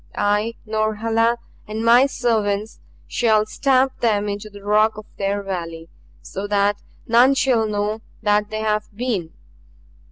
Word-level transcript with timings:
I, 0.15 0.55
Norhala, 0.65 1.37
and 1.67 1.85
my 1.85 2.07
servants 2.07 2.79
shall 3.05 3.45
stamp 3.45 3.99
them 3.99 4.27
into 4.27 4.49
the 4.49 4.63
rock 4.63 4.97
of 4.97 5.05
their 5.19 5.43
valley 5.43 5.89
so 6.23 6.47
that 6.47 6.81
none 7.05 7.35
shall 7.35 7.67
know 7.67 8.01
that 8.23 8.49
they 8.49 8.61
have 8.61 8.87
been! 8.95 9.31